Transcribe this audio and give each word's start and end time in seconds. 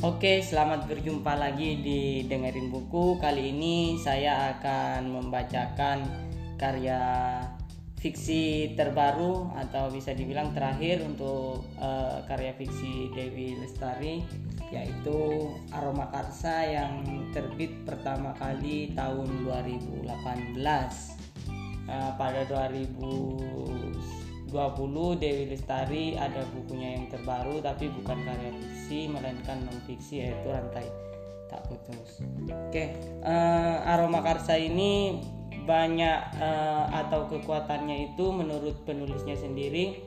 Oke, 0.00 0.40
selamat 0.40 0.88
berjumpa 0.88 1.36
lagi 1.36 1.76
di 1.76 2.24
dengerin 2.24 2.72
buku. 2.72 3.20
Kali 3.20 3.52
ini 3.52 4.00
saya 4.00 4.56
akan 4.56 5.12
membacakan 5.12 6.08
karya 6.56 6.96
fiksi 8.00 8.72
terbaru 8.80 9.52
atau 9.60 9.92
bisa 9.92 10.16
dibilang 10.16 10.56
terakhir 10.56 11.04
untuk 11.04 11.68
uh, 11.76 12.24
karya 12.24 12.56
fiksi 12.56 13.12
Dewi 13.12 13.60
Lestari 13.60 14.24
yaitu 14.72 15.52
Aroma 15.68 16.08
Karsa 16.08 16.64
yang 16.64 17.04
terbit 17.36 17.84
pertama 17.84 18.32
kali 18.40 18.96
tahun 18.96 19.28
2018. 19.44 20.00
Uh, 21.92 22.12
pada 22.16 22.48
2000 22.48 24.19
20 24.50 25.22
Dewi 25.22 25.44
Lestari 25.48 26.18
ada 26.18 26.42
bukunya 26.52 26.98
yang 26.98 27.06
terbaru 27.08 27.62
tapi 27.62 27.88
bukan 27.88 28.18
karya 28.26 28.52
fiksi 28.58 29.08
melainkan 29.08 29.62
non 29.64 29.78
fiksi 29.86 30.26
yaitu 30.26 30.50
Rantai 30.50 30.86
Tak 31.50 31.66
Putus. 31.66 32.22
Oke, 32.70 32.94
uh, 33.26 33.82
Aroma 33.82 34.22
Karsa 34.22 34.54
ini 34.54 35.18
banyak 35.66 36.38
uh, 36.38 36.86
atau 36.94 37.26
kekuatannya 37.26 38.14
itu 38.14 38.30
menurut 38.30 38.86
penulisnya 38.86 39.34
sendiri 39.34 39.98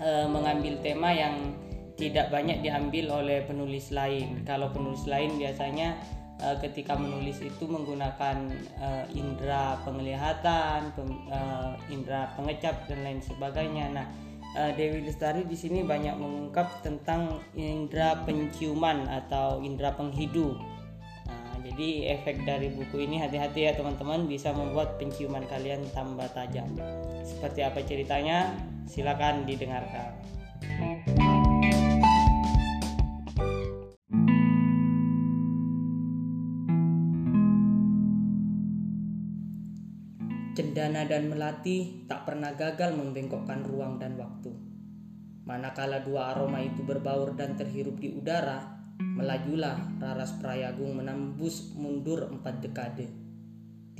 uh, 0.00 0.24
mengambil 0.32 0.80
tema 0.80 1.12
yang 1.12 1.52
tidak 1.96 2.28
banyak 2.28 2.60
diambil 2.60 3.20
oleh 3.24 3.44
penulis 3.44 3.92
lain. 3.92 4.44
Kalau 4.44 4.72
penulis 4.72 5.04
lain 5.08 5.36
biasanya 5.40 5.96
uh, 6.42 6.56
ketika 6.60 6.96
menulis 6.96 7.40
itu 7.40 7.64
menggunakan 7.64 8.36
uh, 8.80 9.04
indera 9.12 9.80
penglihatan, 9.84 10.92
pem, 10.92 11.10
uh, 11.32 11.76
indera 11.88 12.32
pengecap 12.36 12.84
dan 12.88 13.04
lain 13.04 13.20
sebagainya. 13.22 13.92
Nah, 13.92 14.06
uh, 14.56 14.70
Dewi 14.76 15.04
Lestari 15.04 15.44
di 15.48 15.56
sini 15.56 15.84
banyak 15.84 16.16
mengungkap 16.16 16.84
tentang 16.84 17.40
indera 17.56 18.20
penciuman 18.24 19.08
atau 19.08 19.64
indera 19.64 19.96
penghidu. 19.96 20.56
Nah, 21.26 21.56
jadi 21.64 22.18
efek 22.20 22.44
dari 22.44 22.70
buku 22.72 23.04
ini 23.08 23.18
hati-hati 23.18 23.66
ya 23.66 23.72
teman-teman 23.74 24.28
bisa 24.28 24.52
membuat 24.52 25.00
penciuman 25.00 25.44
kalian 25.48 25.82
tambah 25.96 26.28
tajam. 26.36 26.68
Seperti 27.24 27.64
apa 27.64 27.80
ceritanya? 27.82 28.52
Silakan 28.86 29.42
didengarkan. 29.48 30.35
Cendana 40.56 41.04
dan 41.04 41.28
Melati 41.28 42.08
tak 42.08 42.24
pernah 42.24 42.56
gagal 42.56 42.96
membengkokkan 42.96 43.60
ruang 43.60 44.00
dan 44.00 44.16
waktu. 44.16 44.48
Manakala 45.44 46.00
dua 46.00 46.32
aroma 46.32 46.64
itu 46.64 46.80
berbaur 46.80 47.36
dan 47.36 47.60
terhirup 47.60 48.00
di 48.00 48.08
udara, 48.08 48.64
melajulah 48.96 49.76
Raras 50.00 50.40
Prayagung 50.40 50.96
menembus 50.96 51.76
mundur 51.76 52.32
empat 52.32 52.64
dekade. 52.64 53.04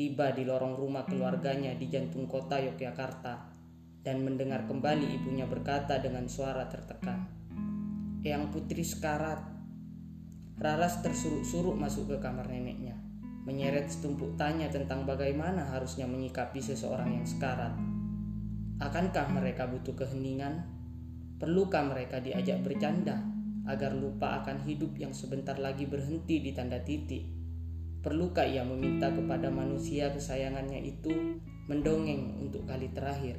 Tiba 0.01 0.33
di 0.33 0.49
lorong 0.49 0.81
rumah 0.81 1.05
keluarganya 1.05 1.77
di 1.77 1.93
jantung 1.93 2.25
kota 2.25 2.57
Yogyakarta 2.57 3.53
dan 4.01 4.25
mendengar 4.25 4.65
kembali 4.65 5.13
ibunya 5.13 5.45
berkata 5.45 6.01
dengan 6.01 6.25
suara 6.25 6.73
tertekan. 6.73 7.21
Eyang 8.25 8.49
putri 8.49 8.81
sekarat. 8.81 9.45
Raras 10.57 11.05
tersuruk-suruk 11.05 11.77
masuk 11.77 12.17
ke 12.17 12.17
kamar 12.17 12.49
neneknya 12.49 13.06
menyeret 13.47 13.87
setumpuk 13.87 14.35
tanya 14.35 14.67
tentang 14.67 15.07
bagaimana 15.07 15.71
harusnya 15.71 16.05
menyikapi 16.11 16.59
seseorang 16.59 17.15
yang 17.15 17.27
sekarat. 17.27 17.79
Akankah 18.83 19.31
mereka 19.31 19.71
butuh 19.71 19.95
keheningan? 19.95 20.67
Perlukah 21.39 21.87
mereka 21.87 22.19
diajak 22.19 22.67
bercanda 22.67 23.23
agar 23.71 23.95
lupa 23.95 24.43
akan 24.43 24.67
hidup 24.67 24.99
yang 24.99 25.15
sebentar 25.15 25.55
lagi 25.63 25.87
berhenti 25.87 26.43
di 26.43 26.51
tanda 26.51 26.83
titik? 26.83 27.23
Perlukah 28.03 28.45
ia 28.45 28.67
meminta 28.67 29.15
kepada 29.15 29.47
manusia 29.49 30.11
kesayangannya 30.11 30.83
itu 30.83 31.41
mendongeng 31.71 32.43
untuk 32.43 32.67
kali 32.67 32.91
terakhir? 32.91 33.39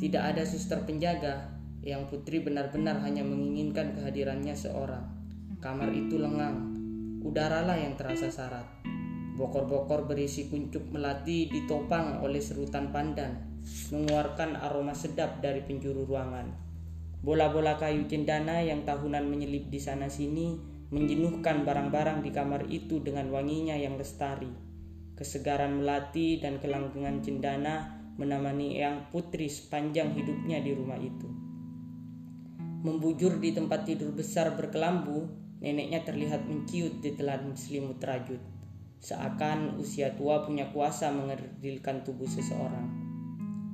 Tidak 0.00 0.22
ada 0.22 0.46
suster 0.46 0.80
penjaga, 0.86 1.60
yang 1.84 2.08
putri 2.08 2.40
benar-benar 2.40 3.00
hanya 3.04 3.20
menginginkan 3.20 3.96
kehadirannya 3.96 4.56
seorang. 4.56 5.04
Kamar 5.60 5.92
itu 5.92 6.16
lengang, 6.16 6.79
udaralah 7.20 7.76
yang 7.76 8.00
terasa 8.00 8.32
sarat. 8.32 8.64
Bokor-bokor 9.36 10.08
berisi 10.08 10.48
kuncup 10.48 10.88
melati 10.92 11.48
ditopang 11.48 12.20
oleh 12.20 12.40
serutan 12.40 12.92
pandan, 12.92 13.60
mengeluarkan 13.92 14.56
aroma 14.56 14.92
sedap 14.92 15.40
dari 15.40 15.64
penjuru 15.64 16.04
ruangan. 16.04 16.48
Bola-bola 17.20 17.76
kayu 17.76 18.08
cendana 18.08 18.64
yang 18.64 18.84
tahunan 18.88 19.28
menyelip 19.28 19.68
di 19.68 19.76
sana-sini 19.76 20.56
menjenuhkan 20.88 21.62
barang-barang 21.68 22.24
di 22.24 22.30
kamar 22.32 22.64
itu 22.72 23.04
dengan 23.04 23.28
wanginya 23.28 23.76
yang 23.76 24.00
lestari. 24.00 24.48
Kesegaran 25.14 25.84
melati 25.84 26.40
dan 26.40 26.56
kelanggengan 26.56 27.20
cendana 27.20 28.00
menemani 28.16 28.80
Eyang 28.80 29.12
Putri 29.12 29.52
sepanjang 29.52 30.16
hidupnya 30.16 30.64
di 30.64 30.72
rumah 30.72 30.96
itu. 30.96 31.28
Membujur 32.80 33.36
di 33.36 33.52
tempat 33.52 33.84
tidur 33.84 34.16
besar 34.16 34.56
berkelambu, 34.56 35.28
Neneknya 35.60 36.00
terlihat 36.08 36.48
menciut 36.48 37.04
di 37.04 37.12
telan 37.12 37.52
selimut 37.52 38.00
rajut, 38.00 38.40
seakan 38.96 39.76
usia 39.76 40.16
tua 40.16 40.40
punya 40.48 40.72
kuasa 40.72 41.12
mengerdilkan 41.12 42.00
tubuh 42.00 42.24
seseorang. 42.24 42.88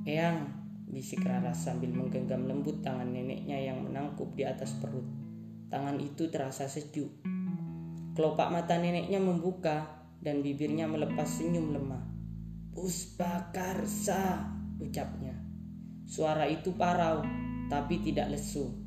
Eyang, 0.03 0.51
bisik 0.91 1.23
Rara 1.23 1.55
sambil 1.55 1.95
menggenggam 1.95 2.43
lembut 2.43 2.83
tangan 2.83 3.07
neneknya 3.07 3.55
yang 3.55 3.87
menangkup 3.87 4.35
di 4.35 4.43
atas 4.43 4.75
perut. 4.83 5.07
Tangan 5.71 5.95
itu 6.03 6.27
terasa 6.27 6.67
sejuk. 6.67 7.23
Kelopak 8.19 8.51
mata 8.51 8.75
neneknya 8.75 9.23
membuka 9.23 10.03
dan 10.19 10.43
bibirnya 10.43 10.91
melepas 10.91 11.39
senyum 11.39 11.71
lemah. 11.71 12.03
Puspakarsa, 12.75 14.43
ucapnya. 14.83 15.39
Suara 16.03 16.51
itu 16.51 16.75
parau, 16.75 17.23
tapi 17.71 18.03
tidak 18.03 18.35
lesu 18.35 18.86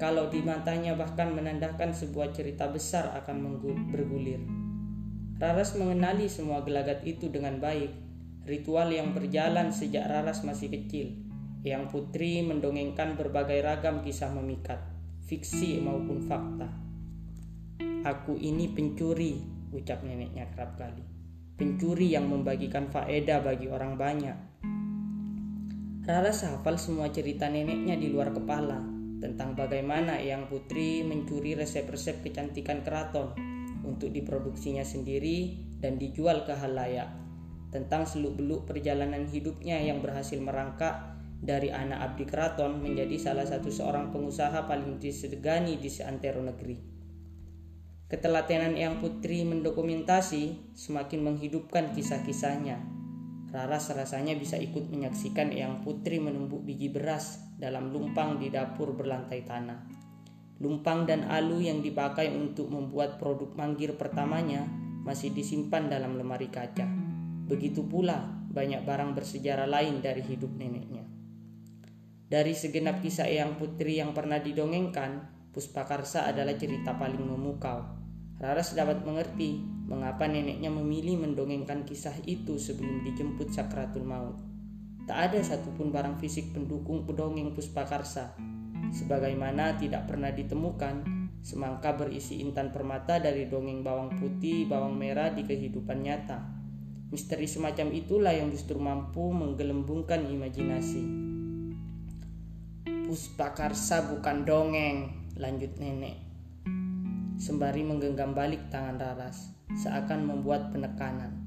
kalau 0.00 0.32
di 0.32 0.40
matanya 0.40 0.96
bahkan 0.96 1.36
menandakan 1.36 1.92
sebuah 1.92 2.32
cerita 2.32 2.72
besar 2.72 3.12
akan 3.20 3.60
bergulir. 3.92 4.40
Raras 5.36 5.76
mengenali 5.76 6.24
semua 6.24 6.64
gelagat 6.64 7.04
itu 7.04 7.28
dengan 7.28 7.60
baik, 7.60 7.92
ritual 8.48 8.88
yang 8.88 9.12
berjalan 9.12 9.68
sejak 9.68 10.08
Raras 10.08 10.40
masih 10.40 10.72
kecil, 10.72 11.20
yang 11.60 11.92
putri 11.92 12.40
mendongengkan 12.40 13.20
berbagai 13.20 13.60
ragam 13.60 14.00
kisah 14.00 14.32
memikat, 14.32 14.80
fiksi 15.28 15.84
maupun 15.84 16.24
fakta. 16.24 16.72
Aku 18.00 18.40
ini 18.40 18.72
pencuri, 18.72 19.36
ucap 19.76 20.00
neneknya 20.00 20.48
kerap 20.56 20.80
kali. 20.80 21.04
Pencuri 21.60 22.16
yang 22.16 22.24
membagikan 22.24 22.88
faedah 22.88 23.44
bagi 23.44 23.68
orang 23.68 24.00
banyak. 24.00 24.36
Raras 26.08 26.48
hafal 26.48 26.80
semua 26.80 27.12
cerita 27.12 27.52
neneknya 27.52 28.00
di 28.00 28.08
luar 28.08 28.32
kepala, 28.32 28.99
tentang 29.20 29.52
bagaimana 29.52 30.16
Yang 30.18 30.48
Putri 30.48 31.04
mencuri 31.04 31.52
resep-resep 31.52 32.24
kecantikan 32.24 32.80
keraton 32.80 33.36
untuk 33.84 34.08
diproduksinya 34.10 34.82
sendiri 34.82 35.60
dan 35.78 36.00
dijual 36.00 36.48
ke 36.48 36.56
halayak. 36.56 37.12
Tentang 37.70 38.08
seluk-beluk 38.08 38.66
perjalanan 38.66 39.28
hidupnya 39.30 39.78
yang 39.78 40.02
berhasil 40.02 40.40
merangkak 40.40 41.20
dari 41.40 41.70
anak 41.70 42.12
abdi 42.12 42.24
keraton 42.26 42.82
menjadi 42.82 43.16
salah 43.16 43.46
satu 43.46 43.70
seorang 43.70 44.10
pengusaha 44.10 44.66
paling 44.66 44.98
disegani 44.98 45.78
di 45.78 45.88
seantero 45.88 46.42
negeri. 46.42 46.76
Ketelatenan 48.10 48.74
Yang 48.74 49.06
Putri 49.06 49.46
mendokumentasi 49.46 50.74
semakin 50.74 51.20
menghidupkan 51.22 51.94
kisah-kisahnya 51.94 52.99
Raras 53.50 53.90
rasanya 53.90 54.38
bisa 54.38 54.54
ikut 54.54 54.86
menyaksikan 54.94 55.50
Eyang 55.50 55.82
Putri 55.82 56.22
menumbuk 56.22 56.62
biji 56.62 56.86
beras 56.86 57.42
dalam 57.58 57.90
lumpang 57.90 58.38
di 58.38 58.46
dapur 58.46 58.94
berlantai 58.94 59.42
tanah. 59.42 59.90
Lumpang 60.62 61.02
dan 61.02 61.26
alu 61.26 61.58
yang 61.58 61.82
dipakai 61.82 62.30
untuk 62.30 62.70
membuat 62.70 63.18
produk 63.18 63.50
manggir 63.58 63.98
pertamanya 63.98 64.70
masih 65.02 65.34
disimpan 65.34 65.90
dalam 65.90 66.14
lemari 66.14 66.46
kaca. 66.46 66.86
Begitu 67.50 67.82
pula 67.82 68.22
banyak 68.54 68.86
barang 68.86 69.18
bersejarah 69.18 69.66
lain 69.66 69.98
dari 69.98 70.22
hidup 70.22 70.54
neneknya. 70.54 71.02
Dari 72.30 72.54
segenap 72.54 73.02
kisah 73.02 73.26
Eyang 73.26 73.58
Putri 73.58 73.98
yang 73.98 74.14
pernah 74.14 74.38
didongengkan, 74.38 75.26
Puspakarsa 75.50 76.30
adalah 76.30 76.54
cerita 76.54 76.94
paling 76.94 77.26
memukau. 77.26 77.82
Raras 78.38 78.78
dapat 78.78 79.02
mengerti 79.02 79.58
mengapa 79.90 80.30
neneknya 80.30 80.70
memilih 80.70 81.18
mendongengkan 81.18 81.82
kisah 81.82 82.14
itu 82.22 82.56
sebelum 82.62 83.02
dijemput 83.02 83.50
sakratul 83.50 84.06
maut. 84.06 84.38
Tak 85.10 85.34
ada 85.34 85.42
satupun 85.42 85.90
barang 85.90 86.22
fisik 86.22 86.54
pendukung 86.54 87.02
pedongeng 87.02 87.50
Puspakarsa, 87.50 88.38
sebagaimana 88.94 89.74
tidak 89.74 90.06
pernah 90.06 90.30
ditemukan 90.30 91.26
semangka 91.42 91.98
berisi 91.98 92.38
intan 92.38 92.70
permata 92.70 93.18
dari 93.18 93.50
dongeng 93.50 93.82
bawang 93.82 94.14
putih, 94.14 94.70
bawang 94.70 94.94
merah 94.94 95.34
di 95.34 95.42
kehidupan 95.42 96.06
nyata. 96.06 96.38
Misteri 97.10 97.50
semacam 97.50 97.90
itulah 97.90 98.30
yang 98.30 98.54
justru 98.54 98.78
mampu 98.78 99.34
menggelembungkan 99.34 100.30
imajinasi. 100.30 101.02
Puspakarsa 103.10 104.14
bukan 104.14 104.46
dongeng, 104.46 105.10
lanjut 105.34 105.74
nenek. 105.82 106.29
Sembari 107.40 107.80
menggenggam 107.80 108.36
balik 108.36 108.68
tangan 108.68 109.00
Raras, 109.00 109.48
seakan 109.72 110.28
membuat 110.28 110.68
penekanan. 110.76 111.40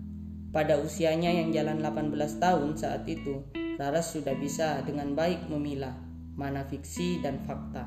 Pada 0.49 0.81
usianya 0.81 1.29
yang 1.29 1.53
jalan 1.53 1.85
18 1.85 2.41
tahun 2.41 2.73
saat 2.73 3.05
itu, 3.05 3.45
Raras 3.77 4.17
sudah 4.17 4.33
bisa 4.33 4.81
dengan 4.81 5.13
baik 5.13 5.45
memilah 5.53 5.93
mana 6.33 6.65
fiksi 6.65 7.21
dan 7.21 7.45
fakta, 7.45 7.85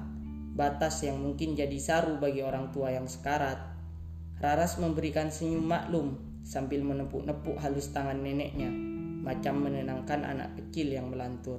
batas 0.55 1.03
yang 1.03 1.19
mungkin 1.19 1.59
jadi 1.59 1.75
saru 1.83 2.23
bagi 2.23 2.47
orang 2.47 2.71
tua 2.71 2.95
yang 2.95 3.11
sekarat. 3.11 3.59
Raras 4.39 4.79
memberikan 4.79 5.27
senyum 5.27 5.67
maklum 5.67 6.15
sambil 6.47 6.87
menepuk-nepuk 6.87 7.59
halus 7.59 7.91
tangan 7.91 8.23
neneknya, 8.23 8.71
macam 9.27 9.67
menenangkan 9.67 10.23
anak 10.23 10.55
kecil 10.63 10.95
yang 10.95 11.11
melantur. 11.11 11.59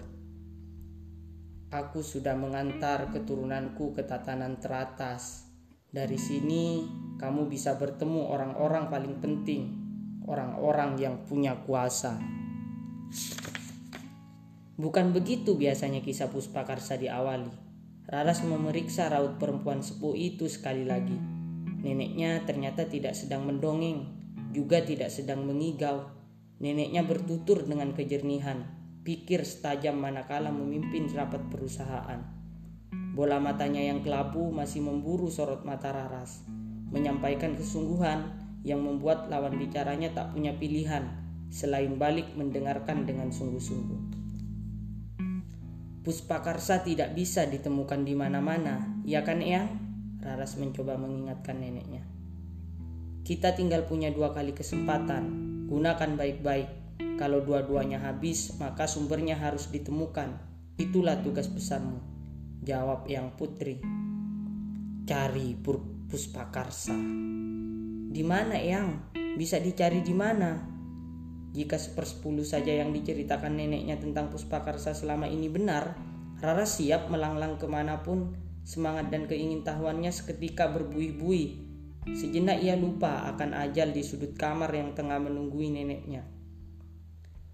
Aku 1.75 1.99
sudah 1.99 2.39
mengantar 2.39 3.11
keturunanku 3.11 3.91
ke 3.91 4.07
tatanan 4.07 4.55
teratas, 4.63 5.46
dari 5.87 6.19
sini 6.19 6.83
kamu 7.15 7.47
bisa 7.47 7.79
bertemu 7.79 8.27
orang-orang 8.27 8.91
paling 8.91 9.15
penting, 9.23 9.73
orang-orang 10.27 10.99
yang 10.99 11.15
punya 11.23 11.55
kuasa. 11.63 12.19
Bukan 14.77 15.15
begitu 15.15 15.57
biasanya 15.57 16.05
kisah 16.05 16.29
Puspakarsa 16.29 17.01
diawali. 17.01 17.49
Raras 18.07 18.45
memeriksa 18.45 19.09
raut 19.09 19.41
perempuan 19.41 19.81
sepuh 19.81 20.13
itu 20.13 20.45
sekali 20.45 20.85
lagi. 20.85 21.17
Neneknya 21.81 22.45
ternyata 22.45 22.85
tidak 22.85 23.17
sedang 23.17 23.49
mendongeng, 23.49 24.05
juga 24.53 24.85
tidak 24.85 25.09
sedang 25.09 25.49
mengigau. 25.49 26.13
Neneknya 26.61 27.01
bertutur 27.07 27.65
dengan 27.65 27.97
kejernihan, 27.97 28.69
pikir 29.01 29.41
setajam 29.47 29.97
manakala 29.97 30.53
memimpin 30.53 31.09
rapat 31.09 31.41
perusahaan. 31.49 32.36
Bola 33.17 33.41
matanya 33.41 33.81
yang 33.81 34.05
kelabu 34.05 34.53
masih 34.53 34.85
memburu 34.85 35.25
sorot 35.33 35.65
mata 35.65 35.89
Raras, 35.89 36.45
menyampaikan 36.93 37.57
kesungguhan 37.57 38.29
yang 38.61 38.85
membuat 38.85 39.25
lawan 39.33 39.57
bicaranya 39.57 40.13
tak 40.13 40.37
punya 40.37 40.53
pilihan 40.53 41.01
selain 41.49 41.97
balik 41.97 42.37
mendengarkan 42.37 43.09
dengan 43.09 43.33
sungguh-sungguh. 43.33 44.21
Puspakarsa 46.05 46.85
tidak 46.85 47.17
bisa 47.17 47.49
ditemukan 47.49 48.05
di 48.05 48.13
mana-mana, 48.13 49.01
ya 49.01 49.25
kan 49.25 49.41
Eyang? 49.41 49.65
Raras 50.21 50.53
mencoba 50.61 51.01
mengingatkan 51.01 51.57
neneknya. 51.57 52.05
Kita 53.25 53.57
tinggal 53.57 53.89
punya 53.89 54.13
dua 54.13 54.29
kali 54.29 54.53
kesempatan, 54.53 55.25
gunakan 55.65 56.13
baik-baik. 56.13 56.69
Kalau 57.17 57.41
dua-duanya 57.41 57.97
habis, 57.97 58.53
maka 58.61 58.85
sumbernya 58.85 59.41
harus 59.41 59.73
ditemukan. 59.73 60.37
Itulah 60.77 61.17
tugas 61.25 61.49
besarmu. 61.49 62.16
Jawab 62.67 63.07
yang 63.07 63.31
putri. 63.39 63.79
Cari 65.07 65.55
Puspakarsa. 66.11 66.99
Di 68.11 68.23
mana 68.27 68.59
yang? 68.59 69.07
Bisa 69.39 69.55
dicari 69.55 70.03
di 70.03 70.11
mana? 70.11 70.67
Jika 71.55 71.79
sepersepuluh 71.79 72.43
saja 72.43 72.75
yang 72.75 72.91
diceritakan 72.91 73.55
neneknya 73.55 73.95
tentang 74.03 74.27
Puspakarsa 74.27 74.91
selama 74.91 75.31
ini 75.31 75.47
benar, 75.47 75.95
Rara 76.43 76.67
siap 76.67 77.07
melanglang 77.07 77.55
ke 77.55 77.71
mana 77.71 78.03
pun 78.03 78.35
semangat 78.67 79.15
dan 79.15 79.31
keingintahuannya 79.31 80.11
seketika 80.11 80.67
berbuih-buih. 80.67 81.63
Sejenak 82.19 82.59
ia 82.59 82.75
lupa 82.75 83.31
akan 83.31 83.63
ajal 83.63 83.95
di 83.95 84.03
sudut 84.03 84.35
kamar 84.35 84.75
yang 84.75 84.91
tengah 84.91 85.23
menunggui 85.23 85.71
neneknya. 85.71 86.27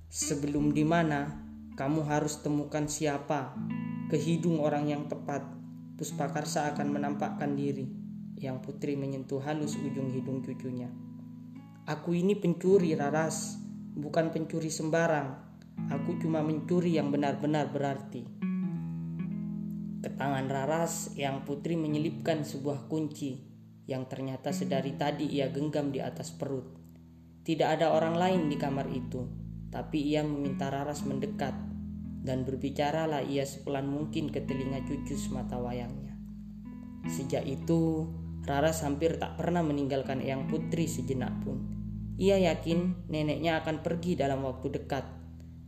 Sebelum 0.10 0.74
di 0.74 0.82
mana, 0.82 1.38
kamu 1.78 2.02
harus 2.02 2.42
temukan 2.42 2.90
siapa 2.90 3.54
ke 4.14 4.22
hidung 4.22 4.62
orang 4.62 4.86
yang 4.86 5.10
tepat, 5.10 5.42
Puspakarsa 5.98 6.70
akan 6.70 6.94
menampakkan 6.94 7.58
diri. 7.58 7.90
Yang 8.38 8.62
putri 8.62 8.94
menyentuh 8.94 9.42
halus 9.42 9.74
ujung 9.74 10.14
hidung 10.14 10.46
cucunya. 10.46 10.86
Aku 11.90 12.14
ini 12.14 12.38
pencuri 12.38 12.94
Raras, 12.94 13.58
bukan 13.98 14.30
pencuri 14.30 14.70
sembarang. 14.70 15.34
Aku 15.90 16.22
cuma 16.22 16.46
mencuri 16.46 16.94
yang 16.94 17.10
benar-benar 17.10 17.74
berarti. 17.74 18.22
Ke 20.06 20.14
tangan 20.14 20.46
Raras, 20.46 21.18
yang 21.18 21.42
putri 21.42 21.74
menyelipkan 21.74 22.46
sebuah 22.46 22.86
kunci 22.86 23.42
yang 23.90 24.06
ternyata 24.06 24.54
sedari 24.54 24.94
tadi 24.94 25.26
ia 25.26 25.50
genggam 25.50 25.90
di 25.90 25.98
atas 26.06 26.30
perut. 26.30 26.70
Tidak 27.42 27.66
ada 27.66 27.90
orang 27.90 28.14
lain 28.14 28.42
di 28.46 28.62
kamar 28.62 28.86
itu, 28.94 29.26
tapi 29.74 30.14
ia 30.14 30.22
meminta 30.22 30.70
Raras 30.70 31.02
mendekat 31.02 31.73
dan 32.24 32.48
berbicaralah 32.48 33.22
ia 33.28 33.44
sepelan 33.44 33.86
mungkin 33.92 34.32
ke 34.32 34.42
telinga 34.48 34.82
cucu 34.88 35.20
semata 35.20 35.60
wayangnya. 35.60 36.16
Sejak 37.12 37.44
itu, 37.44 38.08
Raras 38.44 38.84
hampir 38.84 39.20
tak 39.20 39.40
pernah 39.40 39.64
meninggalkan 39.64 40.20
Eyang 40.20 40.52
Putri 40.52 40.88
sejenak 40.88 41.32
pun. 41.44 41.64
Ia 42.20 42.40
yakin 42.40 43.08
neneknya 43.08 43.64
akan 43.64 43.80
pergi 43.84 44.20
dalam 44.20 44.44
waktu 44.44 44.68
dekat. 44.72 45.08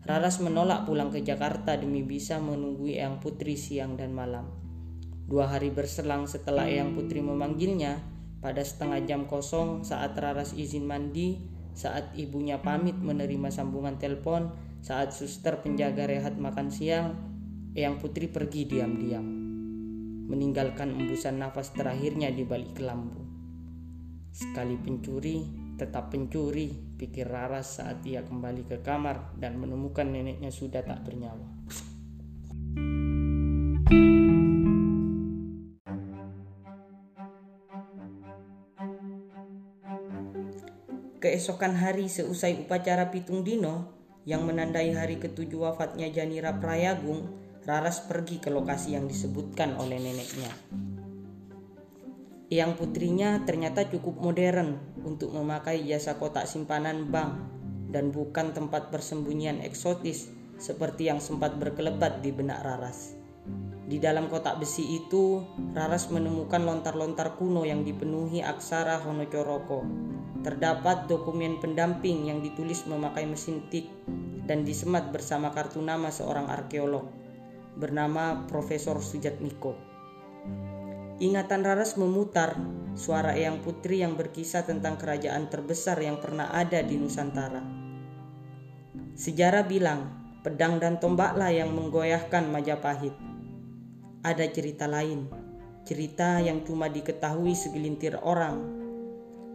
Raras 0.04 0.44
menolak 0.44 0.84
pulang 0.84 1.08
ke 1.12 1.24
Jakarta 1.24 1.80
demi 1.80 2.04
bisa 2.04 2.40
menunggu 2.40 2.92
Eyang 2.92 3.24
Putri 3.24 3.56
siang 3.56 3.96
dan 3.96 4.12
malam. 4.12 4.52
Dua 5.26 5.48
hari 5.48 5.72
berselang 5.72 6.28
setelah 6.28 6.68
Eyang 6.68 6.96
Putri 7.00 7.24
memanggilnya, 7.24 8.00
pada 8.44 8.62
setengah 8.62 9.02
jam 9.08 9.26
kosong 9.26 9.82
saat 9.82 10.14
Raras 10.20 10.54
izin 10.54 10.86
mandi, 10.86 11.42
saat 11.74 12.14
ibunya 12.14 12.62
pamit 12.62 12.94
menerima 12.94 13.50
sambungan 13.50 13.98
telepon, 13.98 14.54
saat 14.86 15.18
suster 15.18 15.66
penjaga 15.66 16.06
rehat 16.06 16.38
makan 16.38 16.70
siang, 16.70 17.18
Eyang 17.74 17.98
Putri 17.98 18.30
pergi 18.30 18.70
diam-diam, 18.70 19.26
meninggalkan 20.30 20.94
embusan 20.94 21.42
nafas 21.42 21.74
terakhirnya 21.74 22.30
di 22.30 22.46
balik 22.46 22.78
kelambu. 22.78 23.26
Sekali 24.30 24.78
pencuri, 24.78 25.42
tetap 25.74 26.14
pencuri, 26.14 26.70
pikir 27.02 27.26
Raras 27.26 27.82
saat 27.82 28.06
ia 28.06 28.22
kembali 28.22 28.70
ke 28.70 28.86
kamar 28.86 29.34
dan 29.42 29.58
menemukan 29.58 30.06
neneknya 30.06 30.54
sudah 30.54 30.86
tak 30.86 31.02
bernyawa. 31.02 31.50
Keesokan 41.18 41.74
hari 41.74 42.06
seusai 42.06 42.70
upacara 42.70 43.10
Pitung 43.10 43.42
Dino, 43.42 43.95
yang 44.26 44.42
menandai 44.44 44.90
hari 44.98 45.22
ketujuh 45.22 45.70
wafatnya 45.70 46.10
Janira 46.10 46.58
Prayagung, 46.58 47.30
Raras 47.66 48.06
pergi 48.06 48.38
ke 48.38 48.54
lokasi 48.54 48.94
yang 48.94 49.10
disebutkan 49.10 49.78
oleh 49.78 49.98
neneknya. 49.98 50.54
Yang 52.50 52.72
putrinya 52.78 53.42
ternyata 53.42 53.90
cukup 53.90 54.22
modern 54.22 54.78
untuk 55.02 55.34
memakai 55.34 55.82
jasa 55.82 56.22
kotak 56.22 56.46
simpanan 56.46 57.10
bank 57.10 57.42
dan 57.90 58.14
bukan 58.14 58.54
tempat 58.54 58.94
persembunyian 58.94 59.66
eksotis 59.66 60.30
seperti 60.62 61.10
yang 61.10 61.18
sempat 61.18 61.58
berkelebat 61.58 62.22
di 62.22 62.30
benak 62.30 62.62
Raras. 62.62 63.18
Di 63.86 64.02
dalam 64.02 64.30
kotak 64.30 64.62
besi 64.62 65.02
itu, 65.02 65.42
Raras 65.74 66.10
menemukan 66.10 66.62
lontar-lontar 66.66 67.38
kuno 67.38 67.66
yang 67.66 67.86
dipenuhi 67.86 68.42
aksara 68.42 69.02
Honocoroko 69.02 69.86
Terdapat 70.46 71.10
dokumen 71.10 71.58
pendamping 71.58 72.30
yang 72.30 72.38
ditulis 72.46 72.86
memakai 72.86 73.26
mesin 73.26 73.66
tik 73.74 73.90
dan 74.46 74.62
disemat 74.64 75.10
bersama 75.10 75.50
kartu 75.52 75.82
nama 75.82 76.14
seorang 76.14 76.50
arkeolog 76.50 77.10
bernama 77.76 78.48
Profesor 78.48 79.02
Sujatmiko. 79.02 79.76
Ingatan 81.20 81.66
Raras 81.66 82.00
memutar 82.00 82.56
suara 82.96 83.36
Eyang 83.36 83.60
Putri 83.66 84.06
yang 84.06 84.16
berkisah 84.16 84.64
tentang 84.64 84.96
kerajaan 84.96 85.52
terbesar 85.52 86.00
yang 86.00 86.22
pernah 86.22 86.52
ada 86.54 86.80
di 86.80 86.96
Nusantara. 86.96 87.64
Sejarah 89.16 89.64
bilang, 89.68 90.12
pedang 90.44 90.80
dan 90.80 91.00
tombaklah 91.00 91.52
yang 91.52 91.72
menggoyahkan 91.72 92.48
Majapahit. 92.52 93.16
Ada 94.24 94.48
cerita 94.52 94.88
lain, 94.88 95.28
cerita 95.88 96.40
yang 96.44 96.64
cuma 96.68 96.92
diketahui 96.92 97.56
segelintir 97.56 98.20
orang 98.20 98.86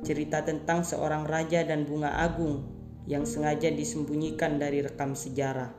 cerita 0.00 0.40
tentang 0.40 0.80
seorang 0.80 1.28
raja 1.28 1.60
dan 1.64 1.84
bunga 1.84 2.24
agung 2.24 2.79
yang 3.10 3.26
sengaja 3.26 3.74
disembunyikan 3.74 4.62
dari 4.62 4.86
rekam 4.86 5.18
sejarah, 5.18 5.74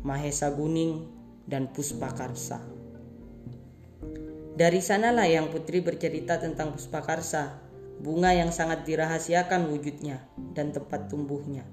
Mahesa 0.00 0.48
Guning 0.56 1.04
dan 1.44 1.68
Puspakarsa. 1.68 2.64
Dari 4.56 4.80
sanalah 4.80 5.28
yang 5.28 5.52
putri 5.52 5.84
bercerita 5.84 6.40
tentang 6.40 6.72
Puspakarsa, 6.72 7.60
bunga 8.00 8.32
yang 8.32 8.48
sangat 8.48 8.88
dirahasiakan 8.88 9.68
wujudnya 9.68 10.24
dan 10.56 10.72
tempat 10.72 11.12
tumbuhnya. 11.12 11.68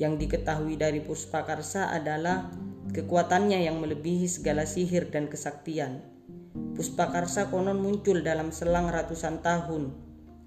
Yang 0.00 0.24
diketahui 0.24 0.80
dari 0.80 1.04
Puspakarsa 1.04 1.92
adalah 1.92 2.48
kekuatannya 2.96 3.68
yang 3.68 3.84
melebihi 3.84 4.32
segala 4.32 4.64
sihir 4.64 5.12
dan 5.12 5.28
kesaktian. 5.28 6.00
Puspakarsa 6.72 7.52
konon 7.52 7.84
muncul 7.84 8.24
dalam 8.24 8.48
selang 8.48 8.88
ratusan 8.88 9.44
tahun 9.44 9.92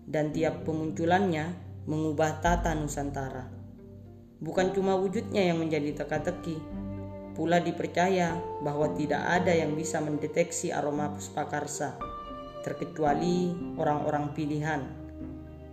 dan 0.09 0.33
tiap 0.33 0.65
pemunculannya 0.65 1.53
mengubah 1.85 2.41
tata 2.41 2.73
Nusantara. 2.73 3.58
Bukan 4.39 4.71
cuma 4.71 4.95
wujudnya 4.95 5.43
yang 5.51 5.59
menjadi 5.59 6.03
teka-teki, 6.03 6.59
pula 7.35 7.59
dipercaya 7.59 8.39
bahwa 8.63 8.91
tidak 8.95 9.19
ada 9.19 9.51
yang 9.51 9.75
bisa 9.75 9.99
mendeteksi 9.99 10.71
aroma 10.71 11.11
puspakarsa. 11.15 11.95
terkecuali 12.59 13.55
orang-orang 13.79 14.35
pilihan. 14.35 14.83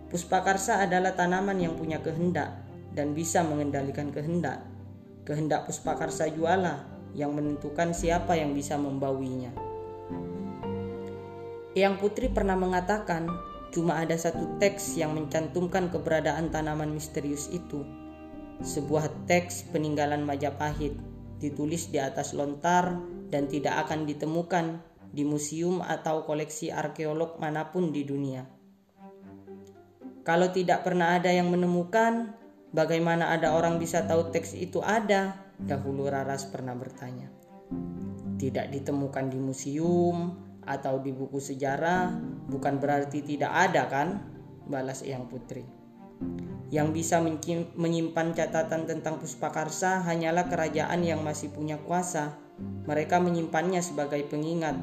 Puspakarsa 0.07 0.79
adalah 0.87 1.19
tanaman 1.19 1.59
yang 1.59 1.75
punya 1.75 1.99
kehendak 1.99 2.63
dan 2.95 3.11
bisa 3.11 3.43
mengendalikan 3.43 4.07
kehendak. 4.15 4.63
Kehendak 5.27 5.67
Puspakarsa 5.67 6.31
juala 6.31 6.87
yang 7.11 7.35
menentukan 7.35 7.91
siapa 7.91 8.39
yang 8.39 8.55
bisa 8.55 8.79
membawinya. 8.79 9.51
Yang 11.75 11.93
Putri 11.99 12.31
pernah 12.31 12.55
mengatakan, 12.55 13.27
cuma 13.75 13.99
ada 13.99 14.15
satu 14.15 14.55
teks 14.57 14.95
yang 14.95 15.11
mencantumkan 15.11 15.91
keberadaan 15.91 16.49
tanaman 16.49 16.95
misterius 16.95 17.51
itu. 17.51 17.83
Sebuah 18.57 19.29
teks 19.29 19.69
peninggalan 19.69 20.25
Majapahit 20.25 20.97
ditulis 21.37 21.93
di 21.93 22.01
atas 22.01 22.33
lontar 22.33 22.97
dan 23.29 23.45
tidak 23.45 23.85
akan 23.85 24.09
ditemukan 24.09 24.81
di 25.13 25.23
museum 25.23 25.85
atau 25.85 26.25
koleksi 26.25 26.73
arkeolog 26.73 27.37
mana 27.37 27.69
pun 27.69 27.93
di 27.93 28.01
dunia. 28.01 28.45
Kalau 30.27 30.51
tidak 30.51 30.83
pernah 30.83 31.15
ada 31.15 31.31
yang 31.31 31.47
menemukan, 31.47 32.35
bagaimana 32.75 33.31
ada 33.31 33.55
orang 33.55 33.79
bisa 33.79 34.03
tahu 34.03 34.33
teks 34.33 34.57
itu 34.57 34.83
ada? 34.83 35.39
Dahulu 35.55 36.11
Raras 36.11 36.49
pernah 36.51 36.75
bertanya. 36.75 37.31
Tidak 38.37 38.67
ditemukan 38.69 39.31
di 39.31 39.39
museum 39.39 40.35
atau 40.67 40.99
di 40.99 41.15
buku 41.15 41.39
sejarah, 41.39 42.11
bukan 42.51 42.75
berarti 42.77 43.23
tidak 43.23 43.71
ada 43.71 43.87
kan? 43.87 44.19
Balas 44.67 44.99
Eyang 44.99 45.31
Putri. 45.31 45.76
Yang 46.67 46.87
bisa 46.99 47.23
menyimpan 47.79 48.35
catatan 48.35 48.83
tentang 48.89 49.23
Puspakarsa 49.23 50.03
hanyalah 50.03 50.51
kerajaan 50.51 50.99
yang 51.05 51.23
masih 51.23 51.47
punya 51.53 51.79
kuasa. 51.79 52.35
Mereka 52.59 53.23
menyimpannya 53.23 53.79
sebagai 53.79 54.19
pengingat 54.27 54.75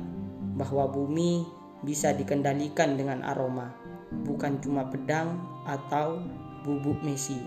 bahwa 0.57 0.89
bumi 0.89 1.45
bisa 1.85 2.17
dikendalikan 2.17 2.97
dengan 2.97 3.21
aroma, 3.21 3.77
bukan 4.25 4.63
cuma 4.65 4.89
pedang 4.89 5.37
atau 5.69 6.25
bubuk 6.65 6.97
mesiu. 7.05 7.45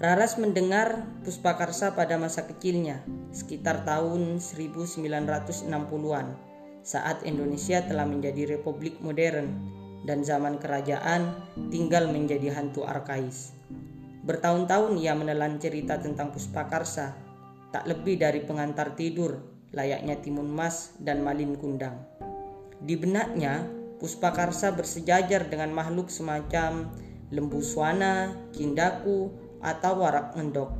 Raras 0.00 0.40
mendengar 0.40 1.04
Puspakarsa 1.26 1.92
pada 1.92 2.16
masa 2.16 2.48
kecilnya, 2.48 3.04
sekitar 3.36 3.84
tahun 3.84 4.40
1960-an, 4.40 6.26
saat 6.80 7.20
Indonesia 7.28 7.84
telah 7.84 8.08
menjadi 8.08 8.56
republik 8.56 8.96
modern 9.04 9.79
dan 10.04 10.24
zaman 10.24 10.56
kerajaan 10.56 11.36
tinggal 11.68 12.08
menjadi 12.08 12.56
hantu 12.56 12.88
arkais. 12.88 13.52
Bertahun-tahun 14.24 15.00
ia 15.00 15.16
menelan 15.16 15.56
cerita 15.56 15.96
tentang 15.96 16.32
Puspakarsa, 16.32 17.16
tak 17.72 17.84
lebih 17.88 18.20
dari 18.20 18.44
pengantar 18.44 18.92
tidur 18.96 19.40
layaknya 19.70 20.18
timun 20.18 20.50
mas 20.50 20.92
dan 20.98 21.22
malin 21.22 21.54
kundang. 21.54 22.02
Di 22.82 22.98
benaknya, 22.98 23.64
Puspakarsa 24.00 24.72
bersejajar 24.72 25.52
dengan 25.52 25.76
makhluk 25.76 26.08
semacam 26.08 26.88
lembu 27.30 27.60
suana, 27.60 28.32
kindaku, 28.56 29.30
atau 29.60 29.92
warak 30.00 30.34
ngendok. 30.34 30.72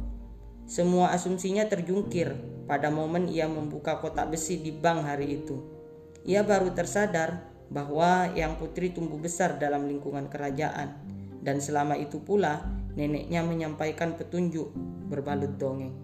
Semua 0.64 1.12
asumsinya 1.12 1.68
terjungkir 1.68 2.32
pada 2.64 2.88
momen 2.88 3.28
ia 3.28 3.44
membuka 3.50 4.00
kotak 4.00 4.32
besi 4.32 4.62
di 4.62 4.72
bank 4.72 5.04
hari 5.04 5.42
itu. 5.42 5.60
Ia 6.24 6.46
baru 6.46 6.72
tersadar 6.72 7.49
bahwa 7.70 8.28
Yang 8.34 8.52
Putri 8.58 8.86
tumbuh 8.90 9.16
besar 9.16 9.56
dalam 9.56 9.86
lingkungan 9.86 10.26
kerajaan 10.26 10.98
dan 11.40 11.62
selama 11.62 11.96
itu 11.96 12.20
pula 12.20 12.66
neneknya 12.98 13.40
menyampaikan 13.46 14.18
petunjuk 14.18 14.74
berbalut 15.08 15.56
dongeng. 15.56 15.94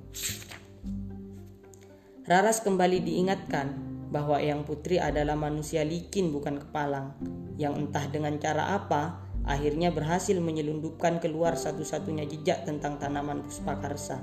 Raras 2.26 2.58
kembali 2.62 3.06
diingatkan 3.06 3.87
bahwa 4.11 4.38
Eyang 4.38 4.66
Putri 4.66 4.99
adalah 4.99 5.35
manusia 5.38 5.87
licin 5.87 6.30
bukan 6.35 6.58
kepalang 6.62 7.14
yang 7.58 7.75
entah 7.75 8.06
dengan 8.11 8.38
cara 8.38 8.75
apa 8.75 9.23
akhirnya 9.46 9.94
berhasil 9.94 10.35
menyelundupkan 10.42 11.23
keluar 11.23 11.54
satu-satunya 11.54 12.26
jejak 12.26 12.66
tentang 12.66 12.99
tanaman 12.99 13.46
puspakarsa. 13.46 14.18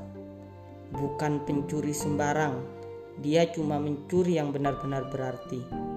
Bukan 0.91 1.47
pencuri 1.47 1.95
sembarang, 1.95 2.59
dia 3.23 3.47
cuma 3.49 3.79
mencuri 3.79 4.35
yang 4.35 4.51
benar-benar 4.51 5.07
berarti. 5.09 5.92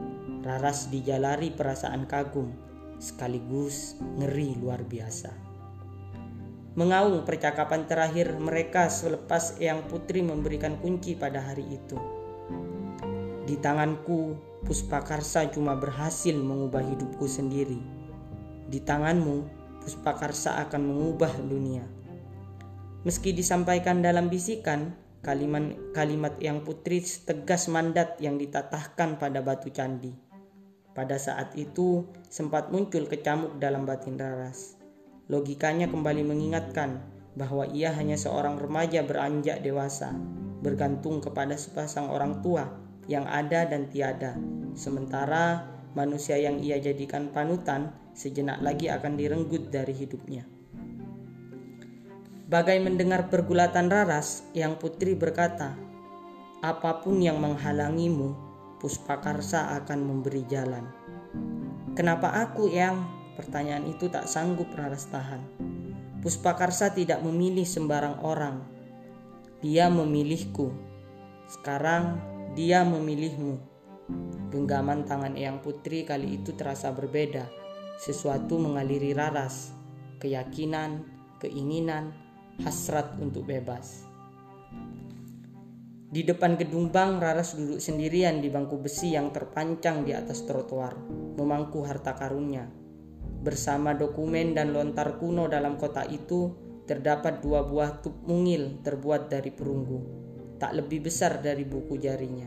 Raras 0.47 0.95
dijalari 0.95 1.51
perasaan 1.51 2.07
kagum, 2.07 2.55
sekaligus 3.03 3.99
ngeri 3.99 4.55
luar 4.55 4.87
biasa. 4.87 5.35
Mengaung 6.79 7.27
percakapan 7.27 7.91
terakhir 7.91 8.39
mereka 8.39 8.87
selepas 8.87 9.59
Eyang 9.59 9.91
Putri 9.91 10.23
memberikan 10.23 10.79
kunci 10.79 11.19
pada 11.19 11.43
hari 11.43 11.67
itu. 11.67 11.99
Di 13.43 13.59
tanganku, 13.59 14.39
Puspakarsa 14.63 15.51
cuma 15.51 15.75
berhasil 15.75 16.39
mengubah 16.39 16.95
hidupku 16.95 17.27
sendiri. 17.27 17.83
Di 18.71 18.79
tanganmu, 18.79 19.51
Puspakarsa 19.83 20.63
akan 20.63 20.83
mengubah 20.95 21.35
dunia. 21.43 21.83
Meski 23.03 23.35
disampaikan 23.35 23.99
dalam 23.99 24.31
bisikan, 24.31 24.95
kalimat, 25.27 25.75
kalimat 25.91 26.39
yang 26.39 26.63
putri 26.63 27.03
tegas 27.03 27.67
mandat 27.67 28.15
yang 28.23 28.39
ditatahkan 28.39 29.19
pada 29.19 29.43
batu 29.43 29.75
candi. 29.75 30.26
Pada 30.97 31.21
saat 31.21 31.53
itu, 31.61 32.09
sempat 32.33 32.73
muncul 32.73 33.05
kecamuk 33.05 33.61
dalam 33.61 33.85
batin 33.85 34.17
Raras. 34.17 34.81
Logikanya 35.29 35.93
kembali 35.93 36.25
mengingatkan 36.25 37.05
bahwa 37.37 37.69
ia 37.69 37.93
hanya 37.93 38.17
seorang 38.17 38.57
remaja 38.57 39.05
beranjak 39.05 39.61
dewasa, 39.61 40.17
bergantung 40.65 41.21
kepada 41.21 41.53
sepasang 41.53 42.09
orang 42.09 42.41
tua 42.41 42.73
yang 43.13 43.29
ada 43.29 43.69
dan 43.69 43.93
tiada. 43.93 44.41
Sementara 44.73 45.69
manusia 45.93 46.41
yang 46.41 46.65
ia 46.65 46.81
jadikan 46.81 47.29
panutan 47.29 47.93
sejenak 48.17 48.65
lagi 48.65 48.89
akan 48.89 49.21
direnggut 49.21 49.69
dari 49.69 49.93
hidupnya. 49.93 50.49
Bagai 52.49 52.81
mendengar 52.81 53.29
pergulatan 53.29 53.93
Raras, 53.93 54.49
yang 54.57 54.81
putri 54.81 55.13
berkata, 55.13 55.77
"Apa 56.65 57.05
pun 57.05 57.21
yang 57.21 57.37
menghalangimu, 57.37 58.46
Puspakarsa 58.79 59.77
akan 59.83 60.01
memberi 60.05 60.43
jalan." 60.49 60.85
Kenapa 61.97 62.29
aku 62.45 62.69
yang 62.69 63.17
Pertanyaan 63.37 63.85
itu 63.85 64.09
tak 64.09 64.25
sanggup 64.25 64.73
Raras 64.73 65.13
tahan. 65.13 65.45
Puspakarsa 66.25 66.97
tidak 66.97 67.21
memilih 67.21 67.69
sembarang 67.69 68.25
orang. 68.25 68.65
Dia 69.61 69.93
memilihku. 69.93 70.73
Sekarang 71.45 72.17
dia 72.57 72.81
memilihmu. 72.83 73.61
Genggaman 74.49 75.05
tangan 75.05 75.37
Eyang 75.37 75.61
Putri 75.61 76.09
kali 76.09 76.41
itu 76.41 76.57
terasa 76.57 76.89
berbeda. 76.97 77.45
Sesuatu 78.01 78.57
mengaliri 78.57 79.13
Raras. 79.13 79.77
Keyakinan, 80.17 81.05
keinginan, 81.37 82.17
hasrat 82.65 83.21
untuk 83.21 83.45
bebas. 83.45 84.09
Di 86.07 86.23
depan 86.23 86.55
gedung 86.55 86.95
bank, 86.95 87.19
Raras 87.19 87.59
duduk 87.59 87.83
sendirian 87.83 88.39
di 88.39 88.47
bangku 88.47 88.79
besi 88.79 89.19
yang 89.19 89.35
terpancang 89.35 90.07
di 90.07 90.15
atas 90.15 90.47
trotoar, 90.47 90.95
memangku 91.35 91.83
harta 91.83 92.15
karunnya. 92.15 92.71
Bersama 93.43 93.91
dokumen 93.91 94.55
dan 94.55 94.71
lontar 94.71 95.19
kuno 95.19 95.51
dalam 95.51 95.75
kotak 95.75 96.07
itu 96.15 96.55
terdapat 96.87 97.43
dua 97.43 97.67
buah 97.67 97.99
tup 98.07 98.23
mungil 98.23 98.79
terbuat 98.87 99.27
dari 99.27 99.51
perunggu, 99.51 99.99
tak 100.63 100.79
lebih 100.79 101.11
besar 101.11 101.43
dari 101.43 101.67
buku 101.67 101.99
jarinya. 101.99 102.47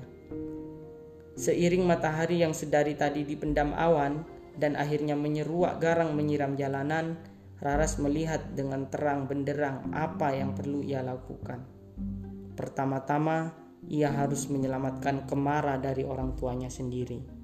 Seiring 1.36 1.84
matahari 1.84 2.40
yang 2.40 2.56
sedari 2.56 2.96
tadi 2.96 3.28
dipendam 3.28 3.76
awan 3.76 4.24
dan 4.56 4.80
akhirnya 4.80 5.20
menyeruak 5.20 5.84
garang 5.84 6.16
menyiram 6.16 6.56
jalanan, 6.56 7.20
Raras 7.60 8.00
melihat 8.00 8.56
dengan 8.56 8.88
terang 8.88 9.28
benderang 9.28 9.92
apa 9.92 10.32
yang 10.32 10.56
perlu 10.56 10.80
ia 10.80 11.04
lakukan. 11.04 11.79
Pertama-tama, 12.60 13.56
ia 13.88 14.12
harus 14.12 14.52
menyelamatkan 14.52 15.24
Kemara 15.24 15.80
dari 15.80 16.04
orang 16.04 16.36
tuanya 16.36 16.68
sendiri. 16.68 17.39